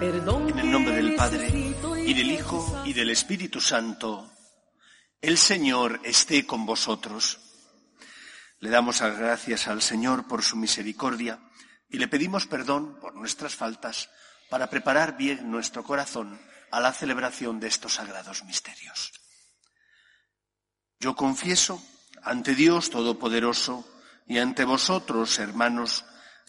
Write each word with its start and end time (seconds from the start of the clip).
En 0.00 0.58
el 0.58 0.70
nombre 0.70 0.96
del 0.96 1.14
Padre, 1.14 1.48
y 2.04 2.12
del 2.12 2.32
Hijo, 2.32 2.82
y 2.84 2.92
del 2.92 3.08
Espíritu 3.08 3.58
Santo, 3.58 4.30
el 5.22 5.38
Señor 5.38 5.98
esté 6.04 6.44
con 6.44 6.66
vosotros. 6.66 7.40
Le 8.60 8.68
damos 8.68 9.00
las 9.00 9.16
gracias 9.16 9.66
al 9.66 9.80
Señor 9.80 10.28
por 10.28 10.42
su 10.42 10.56
misericordia 10.56 11.40
y 11.88 11.96
le 11.96 12.06
pedimos 12.06 12.46
perdón 12.46 13.00
por 13.00 13.14
nuestras 13.14 13.54
faltas 13.54 14.10
para 14.50 14.68
preparar 14.68 15.16
bien 15.16 15.50
nuestro 15.50 15.84
corazón 15.84 16.38
a 16.70 16.80
la 16.80 16.92
celebración 16.92 17.60
de 17.60 17.68
estos 17.68 17.94
sagrados 17.94 18.44
misterios. 18.44 19.10
Yo 21.00 21.16
confieso 21.16 21.82
ante 22.22 22.54
Dios 22.54 22.90
Todopoderoso 22.90 23.88
y 24.26 24.36
ante 24.36 24.64
vosotros, 24.64 25.38
hermanos, 25.38 26.04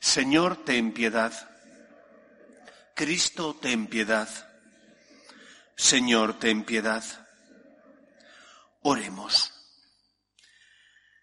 Señor, 0.00 0.64
ten 0.64 0.92
piedad. 0.92 1.32
Cristo, 2.94 3.56
ten 3.60 3.86
piedad. 3.86 4.28
Señor, 5.76 6.38
ten 6.38 6.64
piedad. 6.64 7.04
Oremos. 8.82 9.52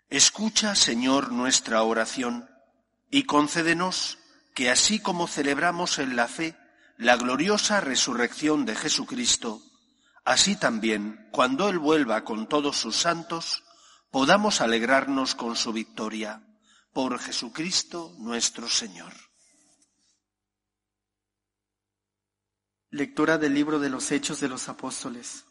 Escucha, 0.09 0.75
Señor, 0.75 1.31
nuestra 1.31 1.81
oración 1.81 2.49
y 3.09 3.23
concédenos 3.23 4.19
que 4.53 4.69
así 4.69 4.99
como 4.99 5.27
celebramos 5.27 5.97
en 5.97 6.15
la 6.15 6.27
fe 6.27 6.55
la 6.97 7.15
gloriosa 7.15 7.81
resurrección 7.81 8.65
de 8.65 8.75
Jesucristo, 8.75 9.61
así 10.23 10.55
también, 10.55 11.27
cuando 11.31 11.69
Él 11.69 11.79
vuelva 11.79 12.23
con 12.23 12.47
todos 12.47 12.77
sus 12.77 12.95
santos, 12.95 13.63
podamos 14.11 14.61
alegrarnos 14.61 15.33
con 15.33 15.55
su 15.55 15.73
victoria. 15.73 16.43
Por 16.93 17.17
Jesucristo 17.17 18.15
nuestro 18.19 18.69
Señor. 18.69 19.11
Lectura 22.91 23.39
del 23.39 23.55
libro 23.55 23.79
de 23.79 23.89
los 23.89 24.11
Hechos 24.11 24.39
de 24.39 24.47
los 24.47 24.69
Apóstoles. 24.69 25.45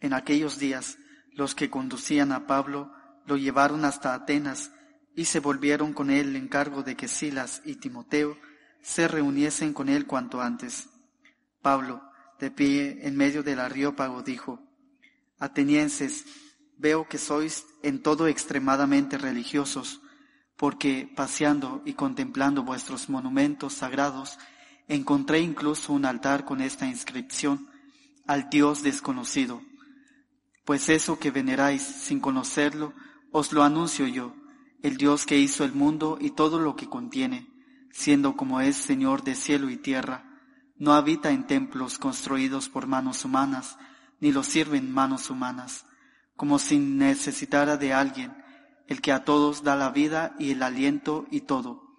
En 0.00 0.12
aquellos 0.12 0.58
días, 0.58 0.98
los 1.32 1.54
que 1.54 1.70
conducían 1.70 2.30
a 2.30 2.46
Pablo 2.46 2.92
lo 3.24 3.38
llevaron 3.38 3.86
hasta 3.86 4.12
Atenas 4.12 4.70
y 5.16 5.24
se 5.24 5.40
volvieron 5.40 5.94
con 5.94 6.10
él 6.10 6.36
en 6.36 6.48
cargo 6.48 6.82
de 6.82 6.94
que 6.94 7.08
Silas 7.08 7.62
y 7.64 7.76
Timoteo 7.76 8.36
se 8.82 9.08
reuniesen 9.08 9.72
con 9.72 9.88
él 9.88 10.06
cuanto 10.06 10.42
antes. 10.42 10.90
Pablo, 11.62 12.02
de 12.38 12.50
pie 12.50 12.98
en 13.06 13.16
medio 13.16 13.42
del 13.42 13.60
Areópago, 13.60 14.22
dijo, 14.22 14.60
Atenienses, 15.38 16.26
veo 16.76 17.08
que 17.08 17.16
sois 17.16 17.64
en 17.82 18.02
todo 18.02 18.28
extremadamente 18.28 19.16
religiosos, 19.16 20.02
porque 20.60 21.10
paseando 21.16 21.80
y 21.86 21.94
contemplando 21.94 22.62
vuestros 22.62 23.08
monumentos 23.08 23.72
sagrados, 23.72 24.38
encontré 24.88 25.40
incluso 25.40 25.94
un 25.94 26.04
altar 26.04 26.44
con 26.44 26.60
esta 26.60 26.86
inscripción, 26.86 27.70
al 28.26 28.50
Dios 28.50 28.82
desconocido. 28.82 29.62
Pues 30.66 30.90
eso 30.90 31.18
que 31.18 31.30
veneráis 31.30 31.80
sin 31.80 32.20
conocerlo, 32.20 32.92
os 33.32 33.54
lo 33.54 33.62
anuncio 33.62 34.06
yo, 34.06 34.34
el 34.82 34.98
Dios 34.98 35.24
que 35.24 35.38
hizo 35.38 35.64
el 35.64 35.72
mundo 35.72 36.18
y 36.20 36.32
todo 36.32 36.58
lo 36.58 36.76
que 36.76 36.90
contiene, 36.90 37.48
siendo 37.90 38.36
como 38.36 38.60
es 38.60 38.76
Señor 38.76 39.24
de 39.24 39.36
cielo 39.36 39.70
y 39.70 39.78
tierra, 39.78 40.26
no 40.76 40.92
habita 40.92 41.30
en 41.30 41.46
templos 41.46 41.98
construidos 41.98 42.68
por 42.68 42.86
manos 42.86 43.24
humanas, 43.24 43.78
ni 44.20 44.30
lo 44.30 44.42
sirven 44.42 44.92
manos 44.92 45.30
humanas, 45.30 45.86
como 46.36 46.58
si 46.58 46.78
necesitara 46.78 47.78
de 47.78 47.94
alguien, 47.94 48.34
el 48.90 49.00
que 49.00 49.12
a 49.12 49.24
todos 49.24 49.62
da 49.62 49.76
la 49.76 49.90
vida 49.90 50.34
y 50.36 50.50
el 50.50 50.64
aliento 50.64 51.24
y 51.30 51.42
todo. 51.42 51.94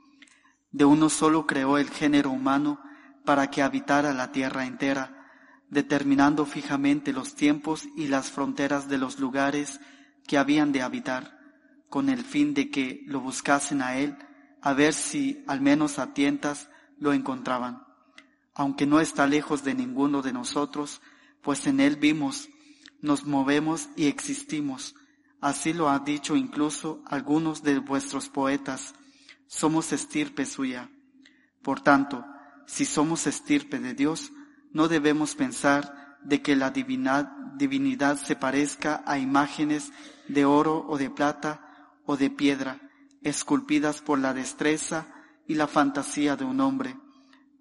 De 0.73 0.83
uno 0.83 1.07
solo 1.09 1.47
creó 1.47 1.77
el 1.77 1.89
género 1.89 2.31
humano 2.31 2.81
para 3.23 3.49
que 3.49 3.61
habitara 3.61 4.13
la 4.13 4.33
tierra 4.33 4.65
entera, 4.65 5.29
determinando 5.69 6.45
fijamente 6.45 7.13
los 7.13 7.33
tiempos 7.33 7.87
y 7.95 8.07
las 8.07 8.29
fronteras 8.29 8.89
de 8.89 8.97
los 8.97 9.19
lugares 9.19 9.79
que 10.27 10.37
habían 10.37 10.73
de 10.73 10.81
habitar, 10.81 11.39
con 11.87 12.09
el 12.09 12.25
fin 12.25 12.53
de 12.53 12.69
que 12.69 13.03
lo 13.07 13.21
buscasen 13.21 13.81
a 13.81 13.97
él, 13.97 14.17
a 14.61 14.73
ver 14.73 14.93
si 14.93 15.45
al 15.47 15.61
menos 15.61 15.97
a 15.97 16.13
tientas 16.13 16.69
lo 16.99 17.13
encontraban. 17.13 17.85
Aunque 18.53 18.85
no 18.85 18.99
está 18.99 19.27
lejos 19.27 19.63
de 19.63 19.75
ninguno 19.75 20.21
de 20.21 20.33
nosotros, 20.33 21.01
pues 21.41 21.65
en 21.67 21.79
él 21.79 21.95
vimos, 21.95 22.49
nos 22.99 23.25
movemos 23.25 23.87
y 23.95 24.07
existimos. 24.07 24.93
Así 25.41 25.73
lo 25.73 25.89
han 25.89 26.05
dicho 26.05 26.35
incluso 26.35 27.01
algunos 27.07 27.63
de 27.63 27.79
vuestros 27.79 28.29
poetas. 28.29 28.93
Somos 29.47 29.91
estirpe 29.91 30.45
suya. 30.45 30.89
Por 31.63 31.81
tanto, 31.81 32.23
si 32.67 32.85
somos 32.85 33.25
estirpe 33.25 33.79
de 33.79 33.95
Dios, 33.95 34.31
no 34.71 34.87
debemos 34.87 35.35
pensar 35.35 36.17
de 36.23 36.43
que 36.43 36.55
la 36.55 36.69
divinidad 36.69 38.17
se 38.17 38.35
parezca 38.35 39.03
a 39.05 39.17
imágenes 39.17 39.91
de 40.27 40.45
oro 40.45 40.85
o 40.87 40.97
de 40.97 41.09
plata 41.09 41.67
o 42.05 42.17
de 42.17 42.29
piedra, 42.29 42.79
esculpidas 43.23 44.01
por 44.01 44.19
la 44.19 44.33
destreza 44.33 45.07
y 45.47 45.55
la 45.55 45.67
fantasía 45.67 46.35
de 46.35 46.45
un 46.45 46.61
hombre. 46.61 46.97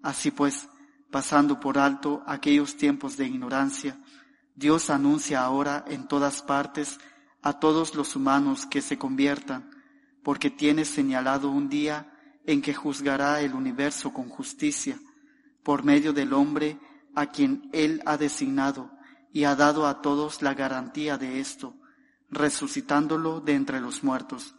Así 0.03 0.29
pues, 0.29 0.69
pasando 1.09 1.59
por 1.59 1.79
alto 1.79 2.23
aquellos 2.27 2.77
tiempos 2.77 3.17
de 3.17 3.25
ignorancia, 3.25 3.99
Dios 4.55 4.89
anuncia 4.89 5.41
ahora 5.41 5.83
en 5.87 6.07
todas 6.07 6.41
partes 6.43 6.99
a 7.41 7.53
todos 7.53 7.95
los 7.95 8.15
humanos 8.15 8.65
que 8.65 8.81
se 8.81 8.97
conviertan, 8.97 9.69
porque 10.23 10.49
tiene 10.49 10.85
señalado 10.85 11.49
un 11.49 11.69
día 11.69 12.13
en 12.45 12.61
que 12.61 12.73
juzgará 12.73 13.41
el 13.41 13.53
universo 13.53 14.13
con 14.13 14.29
justicia, 14.29 14.99
por 15.63 15.83
medio 15.83 16.13
del 16.13 16.33
hombre 16.33 16.79
a 17.15 17.27
quien 17.27 17.69
Él 17.73 18.01
ha 18.05 18.17
designado 18.17 18.91
y 19.33 19.45
ha 19.45 19.55
dado 19.55 19.87
a 19.87 20.01
todos 20.01 20.41
la 20.41 20.53
garantía 20.53 21.17
de 21.17 21.39
esto, 21.39 21.75
resucitándolo 22.29 23.41
de 23.41 23.53
entre 23.53 23.79
los 23.79 24.03
muertos. 24.03 24.55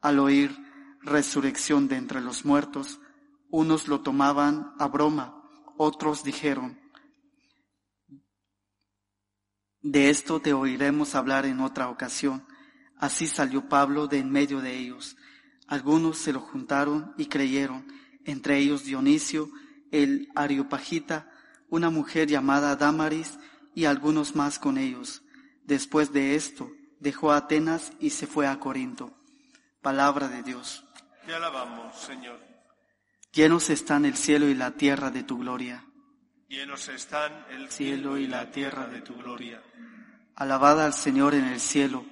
Al 0.00 0.18
oír 0.18 0.56
resurrección 1.02 1.88
de 1.88 1.96
entre 1.96 2.20
los 2.20 2.44
muertos, 2.44 3.00
unos 3.50 3.88
lo 3.88 4.00
tomaban 4.00 4.72
a 4.78 4.86
broma, 4.88 5.42
otros 5.76 6.22
dijeron, 6.22 6.78
de 9.82 10.10
esto 10.10 10.40
te 10.40 10.52
oiremos 10.52 11.14
hablar 11.14 11.46
en 11.46 11.60
otra 11.60 11.88
ocasión. 11.88 12.44
Así 12.96 13.26
salió 13.26 13.68
Pablo 13.68 14.06
de 14.06 14.18
en 14.18 14.30
medio 14.30 14.60
de 14.60 14.76
ellos. 14.76 15.16
Algunos 15.66 16.18
se 16.18 16.32
lo 16.32 16.40
juntaron 16.40 17.14
y 17.16 17.26
creyeron, 17.26 17.86
entre 18.24 18.58
ellos 18.58 18.84
Dionisio, 18.84 19.50
el 19.90 20.28
Areopagita, 20.34 21.30
una 21.68 21.90
mujer 21.90 22.28
llamada 22.28 22.76
Damaris 22.76 23.38
y 23.74 23.86
algunos 23.86 24.34
más 24.36 24.58
con 24.58 24.76
ellos. 24.76 25.22
Después 25.64 26.12
de 26.12 26.34
esto, 26.34 26.70
dejó 26.98 27.32
Atenas 27.32 27.92
y 28.00 28.10
se 28.10 28.26
fue 28.26 28.46
a 28.46 28.58
Corinto. 28.58 29.16
Palabra 29.80 30.28
de 30.28 30.42
Dios. 30.42 30.84
Te 31.24 31.34
alabamos, 31.34 31.96
Señor. 31.96 32.38
Llenos 33.32 33.70
están 33.70 34.04
el 34.04 34.16
cielo 34.16 34.48
y 34.48 34.54
la 34.54 34.72
tierra 34.72 35.10
de 35.10 35.22
tu 35.22 35.38
gloria. 35.38 35.84
Llenos 36.50 36.88
están 36.88 37.46
el 37.52 37.70
cielo 37.70 38.18
y 38.18 38.26
la 38.26 38.50
tierra 38.50 38.88
de 38.88 39.02
tu 39.02 39.14
gloria. 39.14 39.62
Alabada 40.34 40.84
al 40.84 40.94
Señor 40.94 41.34
en 41.34 41.44
el 41.44 41.60
cielo, 41.60 42.04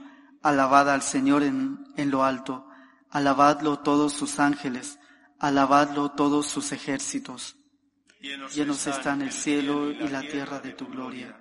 alabada 0.42 0.94
al 0.94 1.02
Señor 1.02 1.42
en, 1.42 1.84
en 1.96 2.12
lo 2.12 2.22
alto, 2.22 2.64
Alabadlo 3.10 3.80
todos 3.80 4.12
sus 4.12 4.38
ángeles, 4.38 5.00
alabadlo 5.40 6.12
todos 6.12 6.46
sus 6.46 6.70
ejércitos. 6.70 7.56
Llenos 8.54 8.86
están 8.86 9.22
el 9.22 9.32
cielo 9.32 9.90
y 9.90 10.06
la 10.06 10.22
tierra 10.22 10.60
de 10.60 10.70
tu 10.70 10.86
gloria. 10.86 11.36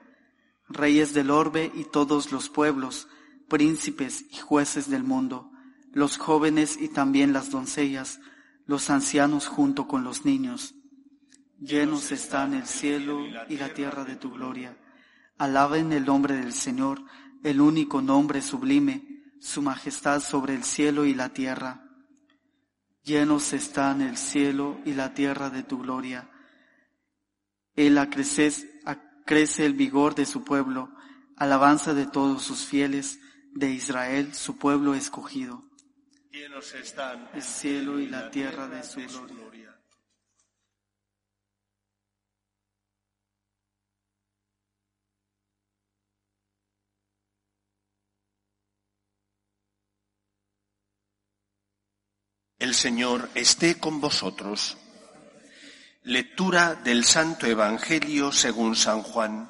Reyes 0.67 1.13
del 1.13 1.29
orbe 1.29 1.71
y 1.75 1.83
todos 1.83 2.31
los 2.31 2.49
pueblos, 2.49 3.07
príncipes 3.47 4.25
y 4.31 4.37
jueces 4.37 4.89
del 4.89 5.03
mundo, 5.03 5.51
los 5.93 6.17
jóvenes 6.17 6.77
y 6.81 6.87
también 6.87 7.31
las 7.31 7.51
doncellas, 7.51 8.21
los 8.65 8.89
ancianos 8.89 9.45
junto 9.45 9.87
con 9.87 10.03
los 10.03 10.25
niños. 10.25 10.73
Llenos 11.59 12.11
están 12.11 12.53
el 12.53 12.67
cielo 12.67 13.25
y 13.49 13.57
la 13.57 13.73
tierra 13.73 14.03
de 14.03 14.15
tu 14.15 14.31
gloria. 14.31 14.77
Alaben 15.37 15.91
el 15.91 16.05
nombre 16.05 16.35
del 16.35 16.53
Señor, 16.53 17.01
el 17.43 17.61
único 17.61 18.01
nombre 18.01 18.41
sublime, 18.41 19.23
su 19.39 19.61
majestad 19.61 20.19
sobre 20.19 20.53
el 20.53 20.63
cielo 20.63 21.05
y 21.05 21.15
la 21.15 21.29
tierra. 21.29 21.83
Llenos 23.03 23.53
están 23.53 24.01
el 24.01 24.17
cielo 24.17 24.79
y 24.85 24.93
la 24.93 25.13
tierra 25.13 25.49
de 25.49 25.63
tu 25.63 25.79
gloria. 25.79 26.29
Él 27.75 27.97
acrece, 27.97 28.81
acrece 28.85 29.65
el 29.65 29.73
vigor 29.73 30.13
de 30.13 30.25
su 30.25 30.43
pueblo, 30.43 30.91
alabanza 31.37 31.93
de 31.93 32.05
todos 32.05 32.43
sus 32.43 32.65
fieles, 32.65 33.19
de 33.53 33.71
Israel, 33.71 34.33
su 34.35 34.57
pueblo 34.57 34.93
escogido. 34.93 35.63
Llenos 36.31 36.73
están 36.75 37.29
el 37.33 37.41
cielo 37.41 37.99
y 37.99 38.07
la 38.07 38.29
tierra 38.29 38.67
de 38.67 38.83
su 38.83 38.99
gloria. 38.99 39.66
El 52.67 52.75
Señor 52.75 53.29
esté 53.33 53.79
con 53.79 54.01
vosotros. 54.01 54.77
Lectura 56.03 56.75
del 56.75 57.05
Santo 57.05 57.45
Evangelio 57.47 58.33
según 58.33 58.75
San 58.75 59.03
Juan. 59.03 59.49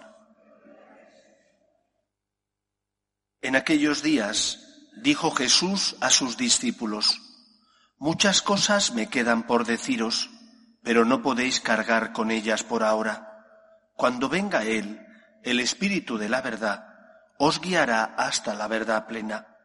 En 3.41 3.55
aquellos 3.55 4.03
días 4.03 4.59
dijo 4.97 5.31
Jesús 5.31 5.95
a 5.99 6.11
sus 6.11 6.37
discípulos, 6.37 7.19
Muchas 7.97 8.43
cosas 8.43 8.93
me 8.93 9.09
quedan 9.09 9.47
por 9.47 9.65
deciros, 9.65 10.29
pero 10.83 11.03
no 11.03 11.23
podéis 11.23 11.59
cargar 11.59 12.13
con 12.13 12.29
ellas 12.29 12.61
por 12.61 12.83
ahora. 12.83 13.47
Cuando 13.95 14.29
venga 14.29 14.63
Él, 14.63 15.03
el 15.41 15.59
Espíritu 15.59 16.19
de 16.19 16.29
la 16.29 16.41
verdad, 16.41 16.87
os 17.39 17.61
guiará 17.61 18.13
hasta 18.15 18.53
la 18.53 18.67
verdad 18.67 19.07
plena, 19.07 19.57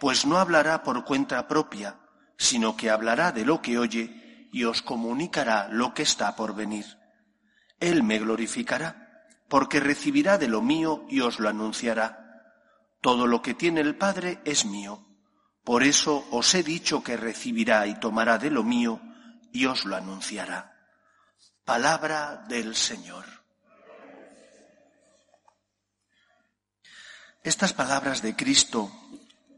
pues 0.00 0.26
no 0.26 0.38
hablará 0.38 0.82
por 0.82 1.04
cuenta 1.04 1.46
propia, 1.46 1.94
sino 2.38 2.76
que 2.76 2.88
hablará 2.88 3.32
de 3.32 3.44
lo 3.44 3.60
que 3.60 3.78
oye 3.78 4.48
y 4.52 4.64
os 4.64 4.80
comunicará 4.80 5.68
lo 5.68 5.92
que 5.92 6.02
está 6.02 6.36
por 6.36 6.54
venir. 6.54 6.86
Él 7.80 8.02
me 8.02 8.18
glorificará, 8.18 9.26
porque 9.48 9.80
recibirá 9.80 10.38
de 10.38 10.48
lo 10.48 10.62
mío 10.62 11.04
y 11.08 11.20
os 11.20 11.40
lo 11.40 11.48
anunciará. 11.48 12.24
Todo 13.00 13.26
lo 13.26 13.42
que 13.42 13.54
tiene 13.54 13.80
el 13.80 13.96
Padre 13.96 14.40
es 14.44 14.64
mío. 14.64 15.04
Por 15.64 15.82
eso 15.82 16.26
os 16.30 16.54
he 16.54 16.62
dicho 16.62 17.02
que 17.02 17.16
recibirá 17.16 17.86
y 17.86 17.98
tomará 17.98 18.38
de 18.38 18.50
lo 18.50 18.62
mío 18.62 19.00
y 19.52 19.66
os 19.66 19.84
lo 19.84 19.96
anunciará. 19.96 20.74
Palabra 21.64 22.44
del 22.48 22.74
Señor. 22.74 23.24
Estas 27.42 27.72
palabras 27.72 28.22
de 28.22 28.34
Cristo 28.34 28.90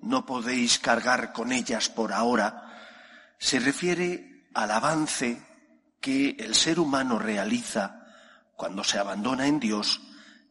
no 0.02 0.26
podéis 0.26 0.78
cargar 0.78 1.32
con 1.32 1.52
ellas 1.52 1.88
por 1.88 2.12
ahora, 2.12 2.69
se 3.40 3.58
refiere 3.58 4.44
al 4.52 4.70
avance 4.70 5.42
que 5.98 6.36
el 6.38 6.54
ser 6.54 6.78
humano 6.78 7.18
realiza 7.18 8.06
cuando 8.54 8.84
se 8.84 8.98
abandona 8.98 9.46
en 9.46 9.58
Dios 9.58 10.02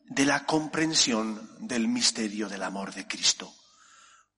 de 0.07 0.25
la 0.25 0.43
comprensión 0.45 1.55
del 1.59 1.87
misterio 1.87 2.49
del 2.49 2.63
amor 2.63 2.91
de 2.95 3.07
Cristo. 3.07 3.53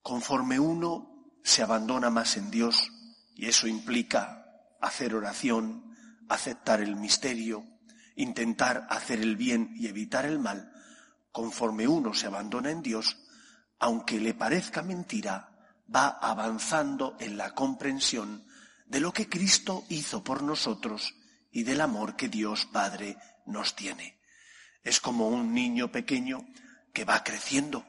Conforme 0.02 0.60
uno 0.60 1.32
se 1.42 1.62
abandona 1.62 2.10
más 2.10 2.36
en 2.36 2.50
Dios, 2.50 2.92
y 3.34 3.46
eso 3.46 3.66
implica 3.66 4.44
hacer 4.82 5.14
oración, 5.14 5.96
aceptar 6.28 6.82
el 6.82 6.94
misterio, 6.94 7.64
intentar 8.16 8.86
hacer 8.90 9.20
el 9.20 9.36
bien 9.36 9.72
y 9.76 9.86
evitar 9.86 10.26
el 10.26 10.38
mal, 10.38 10.70
conforme 11.30 11.88
uno 11.88 12.12
se 12.12 12.26
abandona 12.26 12.70
en 12.70 12.82
Dios, 12.82 13.16
aunque 13.78 14.20
le 14.20 14.34
parezca 14.34 14.82
mentira, 14.82 15.51
va 15.94 16.08
avanzando 16.08 17.16
en 17.20 17.36
la 17.36 17.54
comprensión 17.54 18.44
de 18.86 19.00
lo 19.00 19.12
que 19.12 19.28
Cristo 19.28 19.84
hizo 19.88 20.22
por 20.22 20.42
nosotros 20.42 21.14
y 21.50 21.62
del 21.62 21.80
amor 21.80 22.16
que 22.16 22.28
Dios 22.28 22.66
Padre 22.66 23.16
nos 23.46 23.74
tiene. 23.74 24.18
Es 24.82 25.00
como 25.00 25.28
un 25.28 25.54
niño 25.54 25.90
pequeño 25.90 26.46
que 26.92 27.04
va 27.04 27.22
creciendo. 27.22 27.86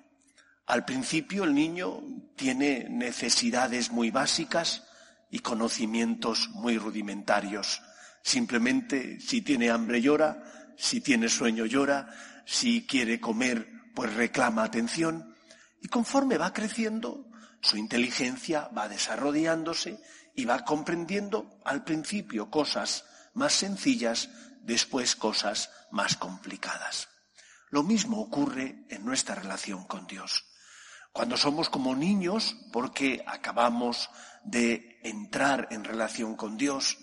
Al 0.65 0.85
principio 0.85 1.43
el 1.43 1.53
niño 1.53 2.01
tiene 2.35 2.87
necesidades 2.89 3.91
muy 3.91 4.11
básicas 4.11 4.83
y 5.29 5.39
conocimientos 5.39 6.49
muy 6.49 6.77
rudimentarios. 6.77 7.81
Simplemente 8.21 9.19
si 9.19 9.41
tiene 9.41 9.69
hambre 9.69 10.01
llora, 10.01 10.43
si 10.77 11.01
tiene 11.01 11.27
sueño 11.27 11.65
llora, 11.65 12.09
si 12.45 12.85
quiere 12.85 13.19
comer 13.19 13.67
pues 13.93 14.13
reclama 14.13 14.63
atención. 14.63 15.35
Y 15.81 15.87
conforme 15.87 16.37
va 16.37 16.53
creciendo, 16.53 17.27
su 17.63 17.77
inteligencia 17.77 18.69
va 18.77 18.89
desarrollándose 18.89 19.99
y 20.35 20.43
va 20.43 20.65
comprendiendo 20.65 21.61
al 21.63 21.85
principio 21.85 22.51
cosas 22.51 23.05
más 23.33 23.53
sencillas, 23.53 24.29
después 24.61 25.15
cosas 25.15 25.71
más 25.89 26.17
complicadas. 26.17 27.07
Lo 27.69 27.81
mismo 27.81 28.19
ocurre 28.19 28.85
en 28.89 29.05
nuestra 29.05 29.35
relación 29.35 29.85
con 29.85 30.05
Dios. 30.07 30.45
Cuando 31.13 31.37
somos 31.37 31.69
como 31.69 31.95
niños, 31.95 32.57
porque 32.73 33.23
acabamos 33.25 34.09
de 34.43 34.99
entrar 35.03 35.69
en 35.71 35.85
relación 35.85 36.35
con 36.35 36.57
Dios, 36.57 36.97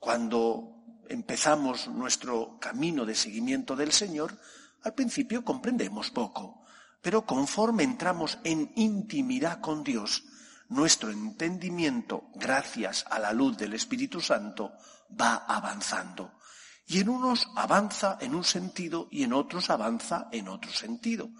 cuando 0.00 1.04
empezamos 1.08 1.86
nuestro 1.86 2.58
camino 2.58 3.06
de 3.06 3.14
seguimiento 3.14 3.76
del 3.76 3.92
Señor, 3.92 4.36
al 4.82 4.94
principio 4.94 5.44
comprendemos 5.44 6.10
poco, 6.10 6.59
pero 7.02 7.24
conforme 7.24 7.82
entramos 7.82 8.38
en 8.44 8.72
intimidad 8.76 9.60
con 9.60 9.82
Dios, 9.82 10.24
nuestro 10.68 11.10
entendimiento, 11.10 12.30
gracias 12.34 13.04
a 13.10 13.18
la 13.18 13.32
luz 13.32 13.56
del 13.56 13.74
Espíritu 13.74 14.20
Santo, 14.20 14.72
va 15.20 15.44
avanzando. 15.48 16.32
Y 16.86 17.00
en 17.00 17.08
unos 17.08 17.48
avanza 17.56 18.18
en 18.20 18.34
un 18.34 18.44
sentido 18.44 19.08
y 19.10 19.22
en 19.22 19.32
otros 19.32 19.70
avanza 19.70 20.28
en 20.32 20.48
otro 20.48 20.70
sentido, 20.72 21.30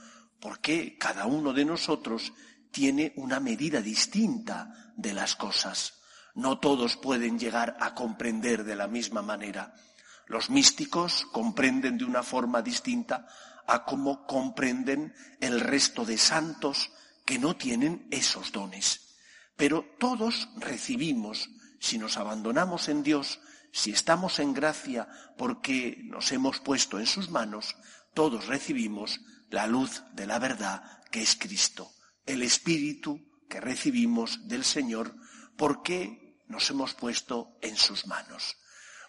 porque 0.41 0.97
cada 0.99 1.27
uno 1.27 1.53
de 1.53 1.65
nosotros 1.65 2.33
tiene 2.71 3.13
una 3.17 3.41
medida 3.41 3.81
distinta 3.81 4.93
de 4.97 5.13
las 5.13 5.37
cosas. 5.37 6.01
No 6.35 6.59
todos 6.59 6.97
pueden 6.97 7.39
llegar 7.39 7.77
a 7.81 7.95
comprender 7.95 8.65
de 8.65 8.77
la 8.77 8.87
misma 8.87 9.23
manera. 9.23 9.75
Los 10.27 10.51
místicos 10.51 11.27
comprenden 11.33 11.99
de 11.99 12.05
una 12.05 12.23
forma 12.23 12.63
distinta 12.63 13.27
a 13.71 13.85
cómo 13.85 14.27
comprenden 14.27 15.15
el 15.39 15.61
resto 15.61 16.05
de 16.05 16.19
santos 16.19 16.91
que 17.25 17.39
no 17.39 17.55
tienen 17.55 18.09
esos 18.11 18.51
dones. 18.51 19.15
Pero 19.55 19.85
todos 20.01 20.49
recibimos, 20.57 21.49
si 21.79 21.97
nos 21.97 22.17
abandonamos 22.17 22.89
en 22.89 23.05
Dios, 23.05 23.39
si 23.73 23.93
estamos 23.93 24.41
en 24.41 24.55
gracia 24.55 25.09
porque 25.39 26.01
nos 26.03 26.33
hemos 26.33 26.59
puesto 26.59 26.99
en 26.99 27.07
sus 27.07 27.31
manos, 27.31 27.77
todos 28.13 28.49
recibimos 28.49 29.21
la 29.51 29.69
luz 29.69 30.03
de 30.15 30.27
la 30.27 30.41
verdad 30.41 30.83
que 31.13 31.23
es 31.23 31.37
Cristo, 31.37 31.93
el 32.27 32.43
Espíritu 32.43 33.21
que 33.49 33.61
recibimos 33.61 34.49
del 34.49 34.65
Señor 34.65 35.15
porque 35.57 36.43
nos 36.49 36.69
hemos 36.71 36.95
puesto 36.95 37.57
en 37.63 37.77
sus 37.77 38.09
manos. 38.09 38.57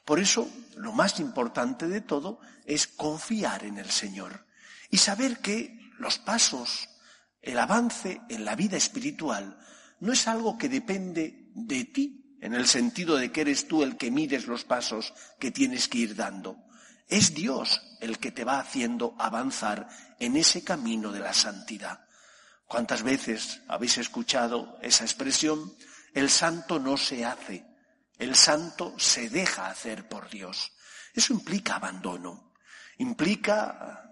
Por 0.05 0.19
eso, 0.19 0.47
lo 0.75 0.91
más 0.91 1.19
importante 1.19 1.87
de 1.87 2.01
todo 2.01 2.39
es 2.65 2.85
confiar 2.85 3.63
en 3.63 3.79
el 3.79 3.89
Señor 3.89 4.50
y 4.91 4.97
saber 4.97 5.39
que 5.39 5.79
los 5.97 6.19
pasos, 6.19 6.89
el 7.41 7.57
avance 7.57 8.21
en 8.29 8.45
la 8.45 8.55
vida 8.55 8.77
espiritual 8.77 9.57
no 10.01 10.11
es 10.11 10.27
algo 10.27 10.57
que 10.57 10.69
depende 10.69 11.49
de 11.55 11.85
ti, 11.85 12.37
en 12.41 12.53
el 12.53 12.67
sentido 12.67 13.17
de 13.17 13.31
que 13.31 13.41
eres 13.41 13.67
tú 13.67 13.83
el 13.83 13.97
que 13.97 14.11
mides 14.11 14.47
los 14.47 14.65
pasos 14.65 15.13
que 15.39 15.51
tienes 15.51 15.87
que 15.87 15.99
ir 15.99 16.15
dando. 16.15 16.57
Es 17.07 17.33
Dios 17.33 17.81
el 18.01 18.17
que 18.17 18.31
te 18.31 18.43
va 18.43 18.59
haciendo 18.59 19.15
avanzar 19.17 19.87
en 20.19 20.35
ese 20.35 20.63
camino 20.63 21.11
de 21.11 21.19
la 21.19 21.33
santidad. 21.33 22.05
¿Cuántas 22.65 23.03
veces 23.03 23.61
habéis 23.67 23.97
escuchado 23.99 24.79
esa 24.81 25.03
expresión? 25.03 25.73
El 26.13 26.29
santo 26.29 26.79
no 26.79 26.97
se 26.97 27.23
hace, 27.23 27.65
el 28.17 28.35
santo 28.35 28.95
se 28.97 29.29
deja 29.29 29.69
hacer 29.69 30.09
por 30.09 30.29
Dios. 30.29 30.71
Eso 31.13 31.33
implica 31.33 31.75
abandono, 31.75 32.53
implica 32.97 34.10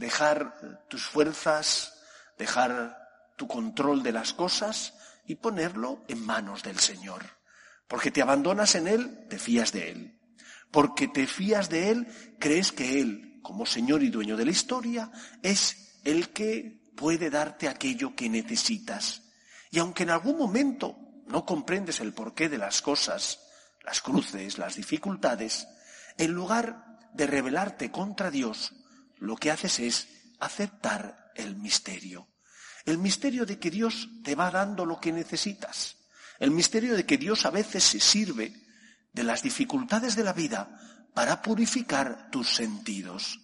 dejar 0.00 0.86
tus 0.88 1.04
fuerzas, 1.04 2.02
dejar 2.38 2.96
tu 3.36 3.46
control 3.46 4.02
de 4.02 4.12
las 4.12 4.34
cosas 4.34 4.94
y 5.26 5.36
ponerlo 5.36 6.04
en 6.08 6.24
manos 6.24 6.62
del 6.62 6.80
Señor. 6.80 7.22
Porque 7.86 8.10
te 8.10 8.22
abandonas 8.22 8.74
en 8.74 8.88
Él, 8.88 9.26
te 9.28 9.38
fías 9.38 9.72
de 9.72 9.90
Él. 9.90 10.20
Porque 10.70 11.08
te 11.08 11.26
fías 11.26 11.68
de 11.68 11.90
Él, 11.90 12.08
crees 12.38 12.72
que 12.72 13.00
Él, 13.00 13.40
como 13.42 13.66
Señor 13.66 14.02
y 14.02 14.10
dueño 14.10 14.36
de 14.36 14.44
la 14.44 14.50
historia, 14.50 15.10
es 15.42 16.00
el 16.04 16.30
que 16.30 16.92
puede 16.96 17.30
darte 17.30 17.68
aquello 17.68 18.14
que 18.14 18.28
necesitas. 18.28 19.22
Y 19.70 19.78
aunque 19.78 20.02
en 20.02 20.10
algún 20.10 20.36
momento 20.36 20.96
no 21.26 21.44
comprendes 21.44 22.00
el 22.00 22.12
porqué 22.12 22.48
de 22.48 22.58
las 22.58 22.82
cosas, 22.82 23.40
las 23.84 24.00
cruces, 24.00 24.58
las 24.58 24.76
dificultades, 24.76 25.68
en 26.18 26.32
lugar 26.32 26.98
de 27.14 27.26
rebelarte 27.26 27.90
contra 27.90 28.30
Dios, 28.30 28.72
lo 29.20 29.36
que 29.36 29.50
haces 29.50 29.78
es 29.78 30.08
aceptar 30.40 31.32
el 31.36 31.56
misterio. 31.56 32.28
El 32.84 32.98
misterio 32.98 33.46
de 33.46 33.58
que 33.58 33.70
Dios 33.70 34.08
te 34.24 34.34
va 34.34 34.50
dando 34.50 34.84
lo 34.84 34.98
que 34.98 35.12
necesitas. 35.12 35.96
El 36.38 36.50
misterio 36.50 36.96
de 36.96 37.04
que 37.04 37.18
Dios 37.18 37.44
a 37.44 37.50
veces 37.50 37.84
se 37.84 38.00
sirve 38.00 38.54
de 39.12 39.22
las 39.22 39.42
dificultades 39.42 40.16
de 40.16 40.24
la 40.24 40.32
vida 40.32 40.78
para 41.14 41.42
purificar 41.42 42.30
tus 42.30 42.48
sentidos. 42.48 43.40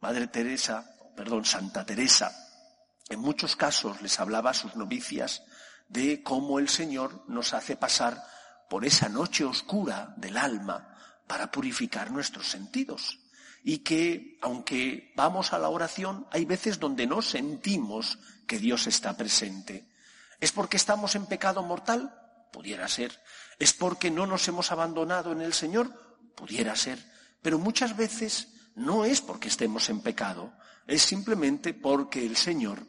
Madre 0.00 0.28
Teresa, 0.28 0.90
perdón, 1.14 1.44
Santa 1.44 1.84
Teresa, 1.84 2.32
en 3.08 3.20
muchos 3.20 3.54
casos 3.54 4.00
les 4.02 4.18
hablaba 4.18 4.50
a 4.50 4.54
sus 4.54 4.76
novicias 4.76 5.42
de 5.88 6.22
cómo 6.22 6.58
el 6.58 6.68
Señor 6.68 7.24
nos 7.28 7.54
hace 7.54 7.76
pasar 7.76 8.24
por 8.68 8.84
esa 8.84 9.08
noche 9.08 9.44
oscura 9.44 10.14
del 10.16 10.36
alma 10.36 10.96
para 11.26 11.50
purificar 11.50 12.10
nuestros 12.10 12.48
sentidos. 12.48 13.18
Y 13.66 13.78
que, 13.78 14.38
aunque 14.42 15.12
vamos 15.16 15.52
a 15.52 15.58
la 15.58 15.68
oración, 15.68 16.28
hay 16.30 16.44
veces 16.44 16.78
donde 16.78 17.04
no 17.04 17.20
sentimos 17.20 18.20
que 18.46 18.60
Dios 18.60 18.86
está 18.86 19.16
presente. 19.16 19.88
¿Es 20.38 20.52
porque 20.52 20.76
estamos 20.76 21.16
en 21.16 21.26
pecado 21.26 21.64
mortal? 21.64 22.14
Pudiera 22.52 22.86
ser. 22.86 23.20
¿Es 23.58 23.72
porque 23.72 24.08
no 24.08 24.24
nos 24.24 24.46
hemos 24.46 24.70
abandonado 24.70 25.32
en 25.32 25.42
el 25.42 25.52
Señor? 25.52 25.90
Pudiera 26.36 26.76
ser. 26.76 27.04
Pero 27.42 27.58
muchas 27.58 27.96
veces 27.96 28.54
no 28.76 29.04
es 29.04 29.20
porque 29.20 29.48
estemos 29.48 29.90
en 29.90 30.00
pecado, 30.00 30.52
es 30.86 31.02
simplemente 31.02 31.74
porque 31.74 32.24
el 32.24 32.36
Señor 32.36 32.86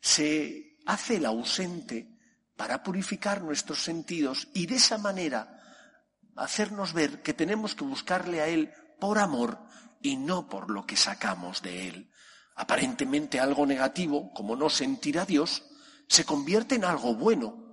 se 0.00 0.78
hace 0.86 1.16
el 1.16 1.26
ausente 1.26 2.18
para 2.56 2.82
purificar 2.82 3.42
nuestros 3.42 3.80
sentidos 3.84 4.48
y 4.54 4.66
de 4.66 4.74
esa 4.74 4.98
manera 4.98 5.62
hacernos 6.34 6.94
ver 6.94 7.22
que 7.22 7.32
tenemos 7.32 7.76
que 7.76 7.84
buscarle 7.84 8.40
a 8.40 8.48
Él 8.48 8.72
por 8.98 9.18
amor 9.18 9.58
y 10.02 10.16
no 10.16 10.48
por 10.48 10.70
lo 10.70 10.86
que 10.86 10.96
sacamos 10.96 11.62
de 11.62 11.88
Él. 11.88 12.10
Aparentemente 12.54 13.40
algo 13.40 13.66
negativo, 13.66 14.32
como 14.32 14.56
no 14.56 14.70
sentir 14.70 15.18
a 15.18 15.26
Dios, 15.26 15.64
se 16.08 16.24
convierte 16.24 16.76
en 16.76 16.84
algo 16.84 17.14
bueno. 17.14 17.64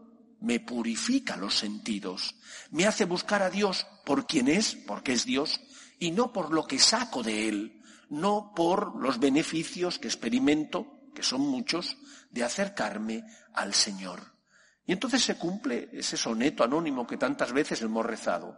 Me 0.41 0.59
purifica 0.59 1.37
los 1.37 1.57
sentidos, 1.57 2.35
me 2.69 2.85
hace 2.85 3.05
buscar 3.05 3.41
a 3.41 3.49
Dios 3.49 3.87
por 4.05 4.27
quien 4.27 4.49
es, 4.49 4.75
porque 4.75 5.13
es 5.13 5.25
Dios, 5.25 5.61
y 5.99 6.11
no 6.11 6.33
por 6.33 6.53
lo 6.53 6.65
que 6.65 6.79
saco 6.79 7.23
de 7.23 7.47
Él, 7.47 7.81
no 8.09 8.51
por 8.53 8.99
los 9.01 9.19
beneficios 9.19 9.99
que 9.99 10.07
experimento, 10.07 10.99
que 11.15 11.23
son 11.23 11.41
muchos, 11.41 11.97
de 12.29 12.43
acercarme 12.43 13.23
al 13.53 13.73
Señor. 13.73 14.33
Y 14.85 14.91
entonces 14.91 15.23
se 15.23 15.35
cumple 15.35 15.89
ese 15.93 16.17
soneto 16.17 16.63
anónimo 16.63 17.07
que 17.07 17.15
tantas 17.15 17.53
veces 17.53 17.81
hemos 17.81 18.05
rezado, 18.05 18.57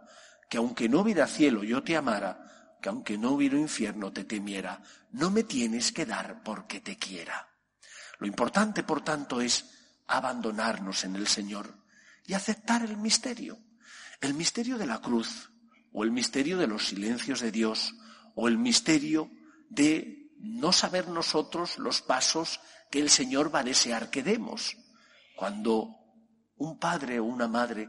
que 0.50 0.58
aunque 0.58 0.88
no 0.88 1.00
hubiera 1.00 1.28
cielo 1.28 1.62
yo 1.62 1.84
te 1.84 1.96
amara, 1.96 2.55
que 2.86 2.90
aunque 2.90 3.18
no 3.18 3.32
hubiera 3.32 3.58
infierno 3.58 4.12
te 4.12 4.22
temiera, 4.22 4.80
no 5.10 5.28
me 5.32 5.42
tienes 5.42 5.90
que 5.90 6.06
dar 6.06 6.44
porque 6.44 6.78
te 6.80 6.96
quiera. 6.96 7.48
Lo 8.20 8.28
importante, 8.28 8.84
por 8.84 9.02
tanto, 9.02 9.40
es 9.40 9.64
abandonarnos 10.06 11.02
en 11.02 11.16
el 11.16 11.26
Señor 11.26 11.82
y 12.24 12.34
aceptar 12.34 12.84
el 12.84 12.96
misterio, 12.96 13.58
el 14.20 14.34
misterio 14.34 14.78
de 14.78 14.86
la 14.86 15.00
cruz, 15.00 15.50
o 15.92 16.04
el 16.04 16.12
misterio 16.12 16.58
de 16.58 16.68
los 16.68 16.86
silencios 16.86 17.40
de 17.40 17.50
Dios, 17.50 17.92
o 18.36 18.46
el 18.46 18.56
misterio 18.56 19.32
de 19.68 20.30
no 20.38 20.70
saber 20.70 21.08
nosotros 21.08 21.78
los 21.78 22.02
pasos 22.02 22.60
que 22.88 23.00
el 23.00 23.10
Señor 23.10 23.52
va 23.52 23.60
a 23.60 23.64
desear 23.64 24.10
que 24.10 24.22
demos. 24.22 24.76
Cuando 25.34 25.88
un 26.56 26.78
padre 26.78 27.18
o 27.18 27.24
una 27.24 27.48
madre 27.48 27.88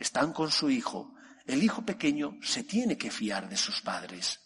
están 0.00 0.32
con 0.32 0.50
su 0.50 0.68
hijo, 0.68 1.14
el 1.46 1.62
hijo 1.62 1.82
pequeño 1.84 2.38
se 2.42 2.64
tiene 2.64 2.96
que 2.96 3.10
fiar 3.10 3.48
de 3.48 3.56
sus 3.56 3.80
padres. 3.80 4.40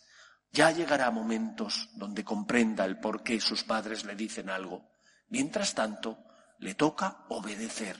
Ya 0.53 0.71
llegará 0.71 1.11
momentos 1.11 1.91
donde 1.95 2.25
comprenda 2.25 2.85
el 2.85 2.99
por 2.99 3.23
qué 3.23 3.41
sus 3.41 3.65
padres 3.65 4.05
le 4.05 4.15
dicen 4.15 4.49
algo. 4.49 4.91
Mientras 5.29 5.75
tanto, 5.75 6.25
le 6.59 6.75
toca 6.75 7.25
obedecer, 7.29 7.99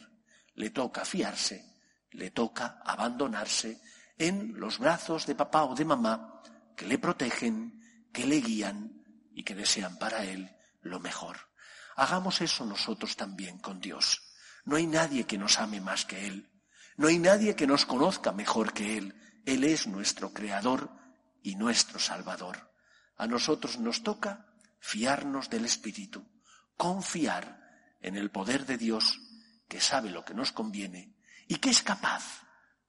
le 0.55 0.71
toca 0.71 1.05
fiarse, 1.05 1.65
le 2.13 2.31
toca 2.31 2.81
abandonarse 2.85 3.81
en 4.17 4.59
los 4.59 4.79
brazos 4.79 5.27
de 5.27 5.35
papá 5.35 5.65
o 5.65 5.75
de 5.75 5.85
mamá 5.85 6.43
que 6.75 6.87
le 6.87 6.99
protegen, 6.99 8.09
que 8.13 8.27
le 8.27 8.41
guían 8.41 9.05
y 9.35 9.43
que 9.43 9.55
desean 9.55 9.99
para 9.99 10.25
él 10.25 10.51
lo 10.81 11.01
mejor. 11.01 11.37
Hagamos 11.97 12.41
eso 12.41 12.65
nosotros 12.65 13.17
también 13.17 13.59
con 13.59 13.81
Dios. 13.81 14.23
No 14.65 14.77
hay 14.77 14.87
nadie 14.87 15.25
que 15.25 15.39
nos 15.39 15.59
ame 15.59 15.81
más 15.81 16.05
que 16.05 16.27
Él. 16.27 16.51
No 16.97 17.09
hay 17.09 17.19
nadie 17.19 17.55
que 17.55 17.67
nos 17.67 17.85
conozca 17.85 18.33
mejor 18.33 18.73
que 18.73 18.99
Él. 18.99 19.15
Él 19.45 19.65
es 19.65 19.87
nuestro 19.87 20.33
Creador 20.33 20.91
y 21.43 21.55
nuestro 21.57 21.99
Salvador. 21.99 22.73
A 23.17 23.27
nosotros 23.27 23.79
nos 23.79 24.03
toca 24.03 24.47
fiarnos 24.79 25.51
del 25.51 25.65
Espíritu, 25.65 26.27
confiar 26.77 27.97
en 28.01 28.17
el 28.17 28.31
poder 28.31 28.67
de 28.67 28.77
Dios 28.77 29.21
que 29.69 29.81
sabe 29.81 30.11
lo 30.11 30.25
que 30.25 30.35
nos 30.35 30.53
conviene 30.53 31.17
y 31.49 31.57
que 31.57 31.71
es 31.71 31.83
capaz 31.83 32.43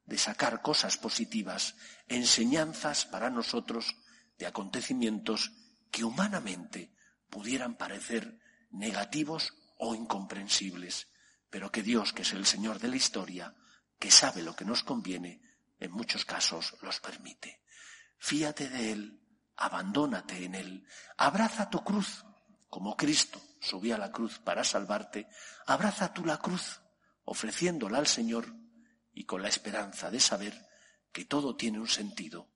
de 0.05 0.17
sacar 0.17 0.61
cosas 0.61 0.97
positivas, 0.97 1.75
enseñanzas 2.07 3.05
para 3.05 3.29
nosotros 3.29 3.95
de 4.37 4.47
acontecimientos 4.47 5.51
que 5.91 6.03
humanamente 6.03 6.93
pudieran 7.29 7.75
parecer 7.75 8.39
negativos 8.71 9.53
o 9.77 9.95
incomprensibles 9.95 11.07
pero 11.49 11.71
que 11.71 11.83
Dios, 11.83 12.13
que 12.13 12.23
es 12.23 12.33
el 12.33 12.45
Señor 12.45 12.79
de 12.79 12.89
la 12.89 12.95
historia, 12.95 13.55
que 13.99 14.11
sabe 14.11 14.41
lo 14.41 14.55
que 14.55 14.65
nos 14.65 14.83
conviene, 14.83 15.41
en 15.79 15.91
muchos 15.91 16.25
casos 16.25 16.75
los 16.81 16.99
permite. 16.99 17.61
Fíate 18.17 18.69
de 18.69 18.91
Él, 18.91 19.21
abandónate 19.55 20.43
en 20.43 20.55
Él, 20.55 20.87
abraza 21.17 21.69
tu 21.69 21.83
cruz, 21.83 22.25
como 22.69 22.95
Cristo 22.95 23.41
subió 23.59 23.95
a 23.95 23.97
la 23.97 24.11
cruz 24.11 24.39
para 24.39 24.63
salvarte, 24.63 25.27
abraza 25.65 26.13
tú 26.13 26.25
la 26.25 26.37
cruz, 26.37 26.81
ofreciéndola 27.25 27.97
al 27.97 28.07
Señor 28.07 28.55
y 29.13 29.25
con 29.25 29.41
la 29.41 29.49
esperanza 29.49 30.11
de 30.11 30.19
saber 30.19 30.67
que 31.11 31.25
todo 31.25 31.55
tiene 31.55 31.79
un 31.79 31.87
sentido, 31.87 32.49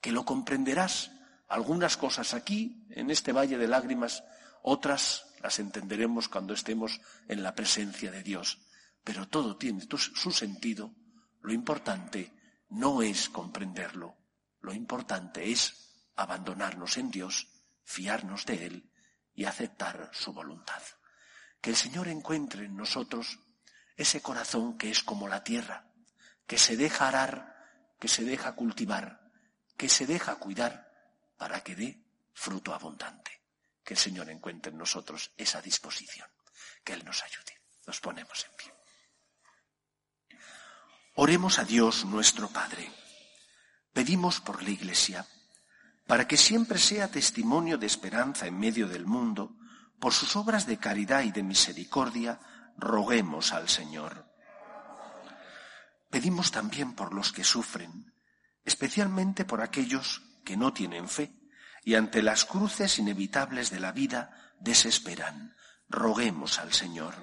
que 0.00 0.12
lo 0.12 0.24
comprenderás. 0.24 1.10
Algunas 1.48 1.96
cosas 1.96 2.32
aquí, 2.32 2.86
en 2.90 3.10
este 3.10 3.32
valle 3.32 3.58
de 3.58 3.68
lágrimas, 3.68 4.24
otras 4.62 5.26
las 5.42 5.58
entenderemos 5.58 6.28
cuando 6.28 6.54
estemos 6.54 7.00
en 7.28 7.42
la 7.42 7.54
presencia 7.54 8.10
de 8.10 8.22
Dios. 8.22 8.58
Pero 9.04 9.28
todo 9.28 9.56
tiene 9.56 9.86
su 9.98 10.32
sentido. 10.32 10.94
Lo 11.42 11.52
importante 11.52 12.32
no 12.70 13.02
es 13.02 13.28
comprenderlo. 13.28 14.16
Lo 14.60 14.72
importante 14.72 15.52
es 15.52 16.08
abandonarnos 16.16 16.96
en 16.96 17.10
Dios, 17.10 17.48
fiarnos 17.84 18.46
de 18.46 18.66
Él 18.66 18.90
y 19.34 19.44
aceptar 19.44 20.10
su 20.12 20.32
voluntad. 20.32 20.82
Que 21.60 21.70
el 21.70 21.76
Señor 21.76 22.08
encuentre 22.08 22.64
en 22.64 22.76
nosotros 22.76 23.38
ese 23.96 24.22
corazón 24.22 24.78
que 24.78 24.90
es 24.90 25.02
como 25.02 25.28
la 25.28 25.44
tierra, 25.44 25.86
que 26.46 26.58
se 26.58 26.76
deja 26.76 27.08
arar, 27.08 27.54
que 28.00 28.08
se 28.08 28.24
deja 28.24 28.54
cultivar, 28.54 29.30
que 29.76 29.88
se 29.88 30.06
deja 30.06 30.36
cuidar 30.36 30.90
para 31.36 31.62
que 31.62 31.76
dé 31.76 32.04
fruto 32.32 32.74
abundante 32.74 33.44
que 33.84 33.94
el 33.94 34.00
Señor 34.00 34.30
encuentre 34.30 34.72
en 34.72 34.78
nosotros 34.78 35.30
esa 35.36 35.60
disposición, 35.60 36.28
que 36.82 36.94
Él 36.94 37.04
nos 37.04 37.22
ayude. 37.22 37.60
Nos 37.86 38.00
ponemos 38.00 38.44
en 38.46 38.56
pie. 38.56 38.73
Oremos 41.16 41.60
a 41.60 41.64
Dios 41.64 42.04
nuestro 42.04 42.48
Padre. 42.48 42.90
Pedimos 43.92 44.40
por 44.40 44.64
la 44.64 44.70
Iglesia, 44.70 45.24
para 46.08 46.26
que 46.26 46.36
siempre 46.36 46.76
sea 46.76 47.06
testimonio 47.06 47.78
de 47.78 47.86
esperanza 47.86 48.48
en 48.48 48.58
medio 48.58 48.88
del 48.88 49.06
mundo, 49.06 49.56
por 50.00 50.12
sus 50.12 50.34
obras 50.34 50.66
de 50.66 50.78
caridad 50.78 51.22
y 51.22 51.30
de 51.30 51.44
misericordia, 51.44 52.40
roguemos 52.76 53.52
al 53.52 53.68
Señor. 53.68 54.26
Pedimos 56.10 56.50
también 56.50 56.94
por 56.96 57.14
los 57.14 57.32
que 57.32 57.44
sufren, 57.44 58.12
especialmente 58.64 59.44
por 59.44 59.62
aquellos 59.62 60.20
que 60.44 60.56
no 60.56 60.72
tienen 60.72 61.08
fe 61.08 61.32
y 61.84 61.94
ante 61.94 62.22
las 62.22 62.44
cruces 62.44 62.98
inevitables 62.98 63.70
de 63.70 63.78
la 63.78 63.92
vida 63.92 64.52
desesperan. 64.58 65.54
Roguemos 65.88 66.58
al 66.58 66.72
Señor. 66.72 67.14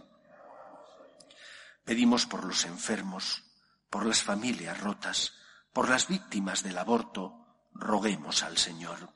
Pedimos 1.84 2.26
por 2.26 2.46
los 2.46 2.64
enfermos, 2.64 3.51
por 3.92 4.06
las 4.06 4.24
familias 4.24 4.80
rotas, 4.80 5.34
por 5.74 5.90
las 5.90 6.08
víctimas 6.08 6.64
del 6.64 6.78
aborto, 6.78 7.68
roguemos 7.74 8.42
al 8.42 8.58
Señor. 8.58 9.14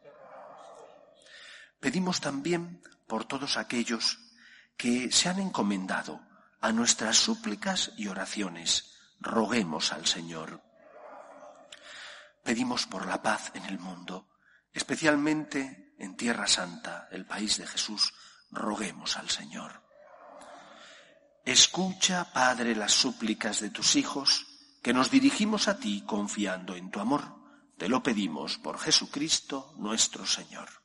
Pedimos 1.79 2.19
también 2.19 2.83
por 3.07 3.23
todos 3.25 3.57
aquellos 3.57 4.19
que 4.77 5.11
se 5.11 5.29
han 5.29 5.39
encomendado 5.39 6.21
a 6.59 6.73
nuestras 6.73 7.15
súplicas 7.15 7.93
y 7.97 8.07
oraciones, 8.07 8.97
roguemos 9.21 9.93
al 9.93 10.05
Señor. 10.05 10.61
Pedimos 12.43 12.85
por 12.85 13.07
la 13.07 13.21
paz 13.21 13.51
en 13.53 13.65
el 13.65 13.79
mundo, 13.79 14.27
especialmente 14.73 15.95
en 15.97 16.17
Tierra 16.17 16.47
Santa, 16.47 17.07
el 17.11 17.25
país 17.25 17.57
de 17.57 17.65
Jesús, 17.65 18.13
roguemos 18.51 19.15
al 19.15 19.29
Señor. 19.29 19.81
Escucha, 21.45 22.33
Padre, 22.33 22.75
las 22.75 22.91
súplicas 22.91 23.61
de 23.61 23.69
tus 23.69 23.95
hijos, 23.95 24.54
que 24.85 24.93
nos 24.93 25.09
dirigimos 25.09 25.67
a 25.67 25.79
ti 25.79 26.03
confiando 26.05 26.75
en 26.75 26.91
tu 26.91 26.99
amor. 26.99 27.23
Te 27.75 27.89
lo 27.89 28.03
pedimos 28.03 28.59
por 28.59 28.77
Jesucristo 28.77 29.73
nuestro 29.79 30.27
Señor. 30.27 30.84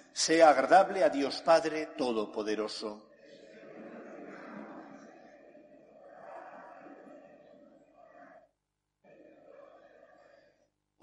sea 0.13 0.49
agradable 0.49 1.03
a 1.03 1.09
Dios 1.09 1.41
Padre 1.41 1.87
Todopoderoso. 1.97 3.11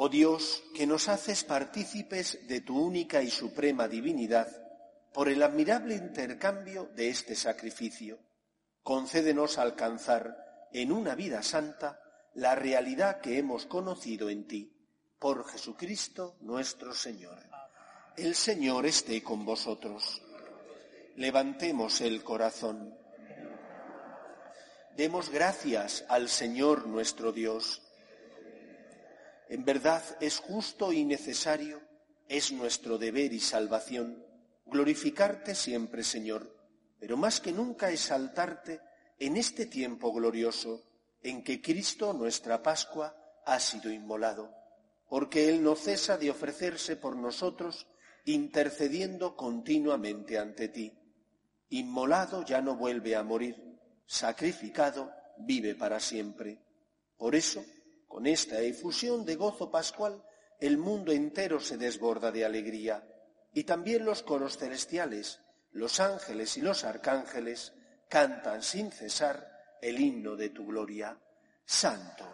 Oh 0.01 0.09
Dios, 0.09 0.63
que 0.77 0.87
nos 0.87 1.09
haces 1.09 1.43
partícipes 1.43 2.47
de 2.47 2.61
tu 2.61 2.81
única 2.81 3.21
y 3.21 3.31
suprema 3.31 3.89
divinidad, 3.89 4.49
por 5.13 5.29
el 5.29 5.43
admirable 5.43 5.97
intercambio 5.97 6.89
de 6.95 7.09
este 7.09 7.35
sacrificio, 7.35 8.21
concédenos 8.85 9.59
alcanzar 9.59 10.69
en 10.73 10.93
una 10.93 11.17
vida 11.17 11.43
santa 11.43 12.01
la 12.35 12.55
realidad 12.55 13.21
que 13.21 13.39
hemos 13.39 13.67
conocido 13.67 14.31
en 14.31 14.47
ti, 14.47 14.73
por 15.19 15.45
Jesucristo 15.49 16.37
nuestro 16.43 16.95
Señor. 16.95 17.58
El 18.19 18.35
Señor 18.35 18.85
esté 18.85 19.23
con 19.23 19.45
vosotros. 19.45 20.21
Levantemos 21.15 22.01
el 22.01 22.25
corazón. 22.25 22.99
Demos 24.97 25.31
gracias 25.31 26.05
al 26.09 26.29
Señor 26.29 26.89
nuestro 26.89 27.31
Dios. 27.31 27.81
En 29.49 29.65
verdad 29.65 30.03
es 30.21 30.41
justo 30.41 30.93
y 30.93 31.05
necesario, 31.05 31.81
es 32.29 32.51
nuestro 32.51 32.99
deber 32.99 33.33
y 33.33 33.39
salvación, 33.39 34.27
glorificarte 34.67 35.55
siempre, 35.55 36.03
Señor, 36.03 36.53
pero 36.99 37.17
más 37.17 37.41
que 37.41 37.53
nunca 37.53 37.93
exaltarte 37.93 38.81
en 39.21 39.37
este 39.37 39.65
tiempo 39.65 40.13
glorioso 40.13 40.83
en 41.23 41.45
que 41.45 41.63
Cristo, 41.63 42.13
nuestra 42.15 42.65
Pascua, 42.65 43.17
ha 43.47 43.61
sido 43.61 43.93
inmolado, 43.93 44.53
porque 45.09 45.49
Él 45.49 45.63
no 45.63 45.77
cesa 45.77 46.19
de 46.19 46.31
ofrecerse 46.33 46.97
por 46.97 47.15
nosotros 47.15 47.87
intercediendo 48.29 49.35
continuamente 49.35 50.39
ante 50.39 50.69
ti. 50.69 50.93
Inmolado 51.71 52.45
ya 52.45 52.61
no 52.61 52.77
vuelve 52.77 53.17
a 53.17 53.23
morir, 53.23 53.57
sacrificado 54.07 55.11
vive 55.39 55.75
para 55.75 55.99
siempre. 55.99 56.59
Por 57.17 57.35
eso, 57.35 57.65
con 58.07 58.27
esta 58.27 58.61
efusión 58.61 59.25
de 59.25 59.37
gozo 59.37 59.71
pascual, 59.71 60.23
el 60.61 60.77
mundo 60.77 61.13
entero 61.13 61.59
se 61.59 61.79
desborda 61.79 62.31
de 62.31 62.45
alegría, 62.45 63.03
y 63.55 63.65
también 63.65 64.05
los 64.05 64.23
coros 64.23 64.59
celestiales, 64.59 65.41
los 65.73 65.99
ángeles 66.01 66.57
y 66.59 66.61
los 66.61 66.85
arcángeles 66.85 67.73
cantan 68.09 68.63
sin 68.63 68.91
cesar 68.93 69.79
el 69.81 69.99
himno 70.01 70.37
de 70.37 70.51
tu 70.51 70.67
gloria. 70.67 71.19
Santo, 71.65 72.25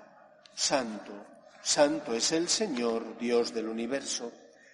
santo, 0.55 1.13
santo 1.63 2.15
es 2.15 2.33
el 2.33 2.49
Señor, 2.49 3.17
Dios 3.19 3.55
del 3.55 3.69
universo 3.69 4.33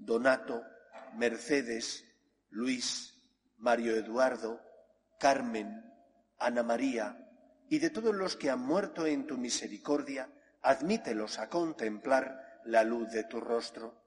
Donato, 0.00 0.62
Mercedes, 1.14 2.04
Luis, 2.48 3.14
Mario 3.58 3.94
Eduardo, 3.94 4.60
Carmen, 5.18 5.84
Ana 6.38 6.62
María, 6.62 7.28
y 7.68 7.78
de 7.78 7.90
todos 7.90 8.14
los 8.14 8.34
que 8.34 8.48
han 8.48 8.60
muerto 8.60 9.06
en 9.06 9.26
tu 9.26 9.36
misericordia, 9.36 10.32
admítelos 10.62 11.38
a 11.38 11.50
contemplar 11.50 12.60
la 12.64 12.82
luz 12.82 13.10
de 13.10 13.24
tu 13.24 13.40
rostro. 13.40 14.02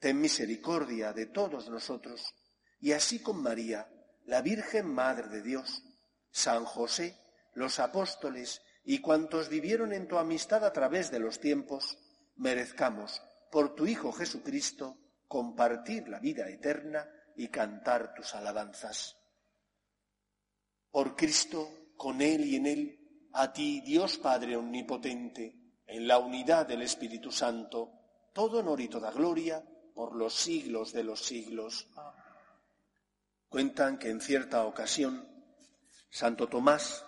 Ten 0.00 0.20
misericordia 0.20 1.12
de 1.12 1.26
todos 1.26 1.70
nosotros, 1.70 2.34
y 2.80 2.92
así 2.92 3.22
con 3.22 3.40
María, 3.40 3.88
la 4.24 4.42
Virgen 4.42 4.92
Madre 4.92 5.28
de 5.28 5.42
Dios, 5.42 5.84
San 6.32 6.64
José, 6.64 7.16
los 7.54 7.78
apóstoles 7.78 8.62
y 8.84 9.00
cuantos 9.00 9.48
vivieron 9.48 9.92
en 9.92 10.08
tu 10.08 10.18
amistad 10.18 10.64
a 10.64 10.72
través 10.72 11.12
de 11.12 11.20
los 11.20 11.38
tiempos, 11.38 11.98
merezcamos, 12.34 13.22
por 13.52 13.76
tu 13.76 13.86
Hijo 13.86 14.12
Jesucristo, 14.12 14.96
compartir 15.30 16.08
la 16.08 16.18
vida 16.18 16.48
eterna 16.48 17.08
y 17.36 17.46
cantar 17.50 18.14
tus 18.14 18.34
alabanzas. 18.34 19.16
Por 20.90 21.14
Cristo, 21.14 21.92
con 21.96 22.20
Él 22.20 22.44
y 22.44 22.56
en 22.56 22.66
Él, 22.66 23.28
a 23.34 23.52
ti, 23.52 23.80
Dios 23.80 24.18
Padre 24.18 24.56
Omnipotente, 24.56 25.84
en 25.86 26.08
la 26.08 26.18
unidad 26.18 26.66
del 26.66 26.82
Espíritu 26.82 27.30
Santo, 27.30 27.92
todo 28.32 28.58
honor 28.58 28.80
y 28.80 28.88
toda 28.88 29.12
gloria 29.12 29.64
por 29.94 30.16
los 30.16 30.34
siglos 30.34 30.92
de 30.92 31.04
los 31.04 31.24
siglos. 31.24 31.86
Cuentan 33.48 34.00
que 34.00 34.10
en 34.10 34.20
cierta 34.20 34.64
ocasión 34.64 35.28
Santo 36.10 36.48
Tomás, 36.48 37.06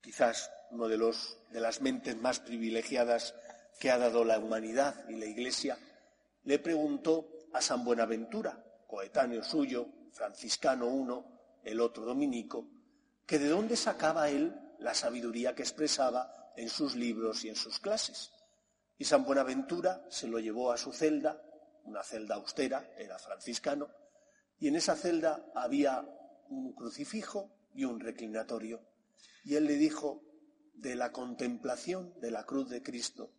quizás 0.00 0.50
uno 0.70 0.88
de 0.88 0.96
los 0.96 1.36
de 1.50 1.60
las 1.60 1.82
mentes 1.82 2.16
más 2.16 2.40
privilegiadas 2.40 3.34
que 3.78 3.90
ha 3.90 3.98
dado 3.98 4.24
la 4.24 4.38
humanidad 4.38 5.06
y 5.10 5.16
la 5.16 5.26
Iglesia, 5.26 5.78
le 6.46 6.60
preguntó 6.60 7.28
a 7.52 7.60
San 7.60 7.84
Buenaventura, 7.84 8.64
coetáneo 8.86 9.42
suyo, 9.42 9.88
franciscano 10.12 10.86
uno, 10.86 11.58
el 11.64 11.80
otro 11.80 12.04
dominico, 12.04 12.68
que 13.26 13.40
de 13.40 13.48
dónde 13.48 13.76
sacaba 13.76 14.30
él 14.30 14.54
la 14.78 14.94
sabiduría 14.94 15.56
que 15.56 15.62
expresaba 15.62 16.52
en 16.56 16.68
sus 16.68 16.94
libros 16.94 17.44
y 17.44 17.48
en 17.48 17.56
sus 17.56 17.80
clases. 17.80 18.30
Y 18.96 19.04
San 19.04 19.24
Buenaventura 19.24 20.06
se 20.08 20.28
lo 20.28 20.38
llevó 20.38 20.70
a 20.70 20.76
su 20.76 20.92
celda, 20.92 21.42
una 21.82 22.04
celda 22.04 22.36
austera, 22.36 22.92
era 22.96 23.18
franciscano, 23.18 23.88
y 24.60 24.68
en 24.68 24.76
esa 24.76 24.94
celda 24.94 25.50
había 25.52 26.08
un 26.48 26.74
crucifijo 26.74 27.50
y 27.74 27.84
un 27.84 27.98
reclinatorio. 27.98 28.80
Y 29.42 29.56
él 29.56 29.64
le 29.64 29.74
dijo, 29.74 30.22
de 30.74 30.94
la 30.94 31.10
contemplación 31.10 32.14
de 32.20 32.30
la 32.30 32.44
cruz 32.44 32.70
de 32.70 32.82
Cristo 32.82 33.32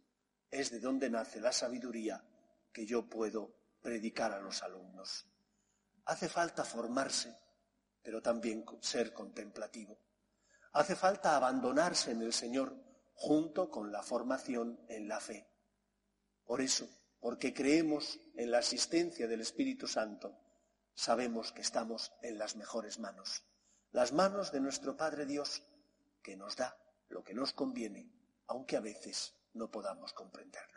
es 0.52 0.72
de 0.72 0.80
donde 0.82 1.10
nace 1.10 1.40
la 1.40 1.54
sabiduría 1.54 2.22
que 2.72 2.86
yo 2.86 3.10
puedo 3.10 3.56
predicar 3.82 4.32
a 4.32 4.40
los 4.40 4.64
alumnos. 4.64 5.26
Hace 6.06 6.30
falta 6.30 6.64
formarse, 6.64 7.38
pero 8.02 8.22
también 8.22 8.66
ser 8.82 9.14
contemplativo. 9.14 10.00
Hace 10.74 10.96
falta 10.96 11.36
abandonarse 11.36 12.12
en 12.12 12.22
el 12.22 12.34
Señor 12.34 12.76
junto 13.14 13.70
con 13.70 13.92
la 13.92 14.04
formación 14.04 14.80
en 14.88 15.08
la 15.08 15.20
fe. 15.20 15.50
Por 16.46 16.62
eso, 16.62 16.88
porque 17.20 17.54
creemos 17.54 18.20
en 18.36 18.52
la 18.52 18.60
asistencia 18.60 19.28
del 19.28 19.42
Espíritu 19.42 19.88
Santo, 19.88 20.38
sabemos 20.94 21.52
que 21.52 21.62
estamos 21.62 22.14
en 22.22 22.38
las 22.38 22.56
mejores 22.56 23.00
manos, 23.00 23.44
las 23.92 24.14
manos 24.14 24.52
de 24.52 24.62
nuestro 24.62 24.96
Padre 24.96 25.26
Dios, 25.26 25.64
que 26.22 26.38
nos 26.38 26.56
da 26.56 26.78
lo 27.10 27.24
que 27.24 27.34
nos 27.34 27.54
conviene, 27.54 28.12
aunque 28.48 28.78
a 28.78 28.82
veces 28.82 29.34
no 29.54 29.70
podamos 29.72 30.14
comprenderlo. 30.14 30.77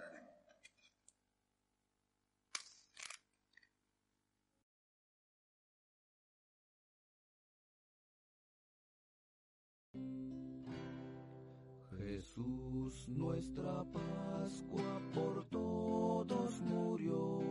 Nuestra 13.07 13.85
Pascua 13.93 15.01
por 15.13 15.45
todos 15.45 16.59
murió 16.61 17.41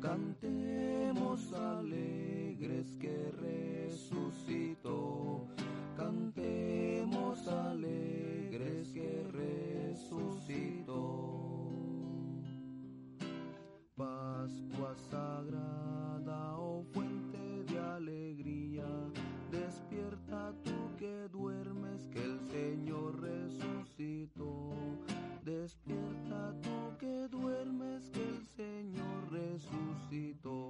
Cantemos 0.00 1.52
alegres 1.52 2.96
que 2.98 3.30
resucitó. 3.38 5.46
Cantemos 5.94 7.46
alegres 7.46 8.90
que 8.92 9.22
resucitó. 9.92 11.68
Pascua 13.94 14.96
sagrada, 15.10 15.99
Señor 28.60 29.32
resucitó. 29.32 30.69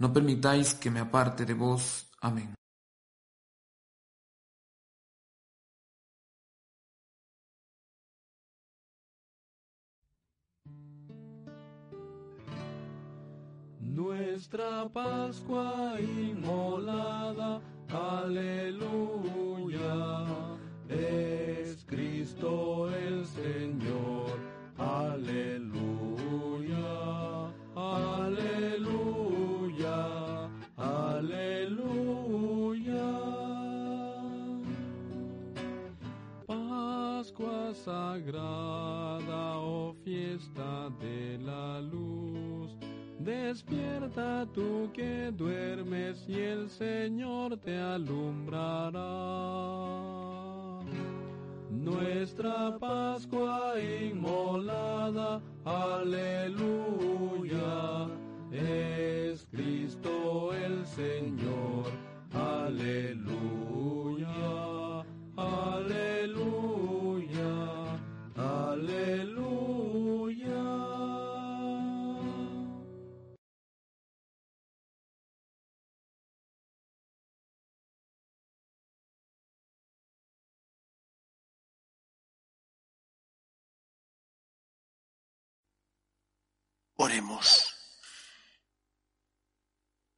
no 0.00 0.12
permitáis 0.12 0.74
que 0.74 0.90
me 0.90 0.98
aparte 1.00 1.44
de 1.44 1.54
vos. 1.54 2.08
Amén. 2.22 2.54
Nuestra 13.78 14.88
Pascua 14.88 15.96
inmolada, 16.00 17.60
aleluya, 17.90 18.86
es 20.88 21.84
Cristo 21.84 22.88
el 22.88 23.26
Señor, 23.26 24.38
aleluya, 24.78 25.79
sagrada, 37.74 39.58
oh 39.58 39.94
fiesta 40.04 40.90
de 41.00 41.38
la 41.38 41.80
luz. 41.80 42.76
Despierta 43.18 44.46
tú 44.54 44.90
que 44.92 45.30
duermes 45.30 46.24
y 46.26 46.38
el 46.38 46.70
Señor 46.70 47.56
te 47.58 47.76
alumbrará. 47.76 49.00
Nuestra 51.70 52.78
Pascua 52.78 53.74
inmolada, 53.78 55.40
aleluya, 55.64 56.58
es 58.52 59.46
Cristo 59.50 60.52
el 60.54 60.86
Señor, 60.86 61.90
aleluya, 62.32 63.69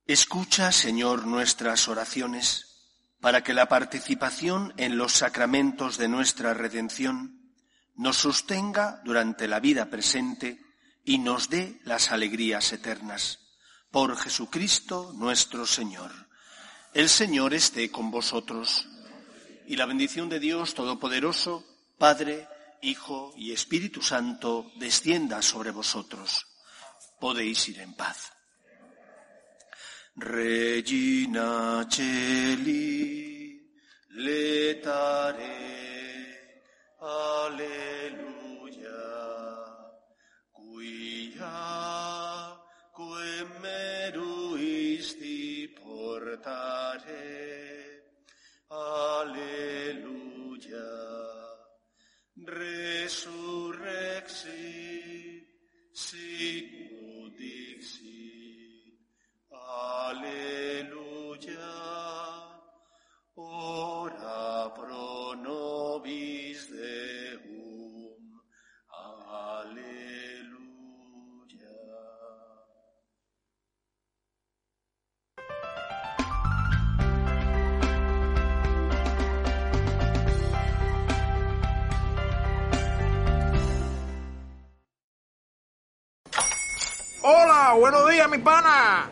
Escucha, 0.06 0.72
Señor, 0.72 1.26
nuestras 1.26 1.88
oraciones 1.88 2.72
para 3.22 3.44
que 3.44 3.54
la 3.54 3.68
participación 3.68 4.74
en 4.76 4.98
los 4.98 5.12
sacramentos 5.12 5.96
de 5.96 6.08
nuestra 6.08 6.54
redención 6.54 7.54
nos 7.94 8.16
sostenga 8.16 9.00
durante 9.04 9.46
la 9.46 9.60
vida 9.60 9.86
presente 9.90 10.60
y 11.04 11.18
nos 11.18 11.48
dé 11.48 11.80
las 11.84 12.10
alegrías 12.10 12.72
eternas. 12.72 13.38
Por 13.92 14.16
Jesucristo 14.16 15.12
nuestro 15.14 15.66
Señor. 15.66 16.10
El 16.94 17.08
Señor 17.08 17.54
esté 17.54 17.90
con 17.90 18.10
vosotros 18.10 18.88
y 19.68 19.76
la 19.76 19.86
bendición 19.86 20.28
de 20.28 20.40
Dios 20.40 20.74
Todopoderoso, 20.74 21.64
Padre, 21.98 22.48
Hijo 22.82 23.32
y 23.36 23.52
Espíritu 23.52 24.02
Santo, 24.02 24.72
descienda 24.76 25.42
sobre 25.42 25.70
vosotros. 25.70 26.51
Podéis 27.22 27.68
ir 27.70 27.78
en 27.78 27.94
paz. 27.94 28.34
Regina 30.16 31.86
Celi, 31.88 33.62
letare, 34.26 35.46
alleluia, 36.98 39.06
quia 40.50 42.58
quem 42.96 43.46
meruisti 43.62 45.68
portare, 45.78 47.22
alleluia, 48.68 50.90
resurrexi, 52.58 54.58
dixit, 56.12 56.81
alleluia, 59.72 61.70
ora 63.36 64.70
pro 64.74 65.34
nobis 65.36 66.68
Deum, 66.68 68.40
alleluia. 69.30 69.92
Hola, 87.22 87.74
buenos 87.78 88.10
días, 88.10 88.28
mi 88.28 88.38
pana. 88.38 89.11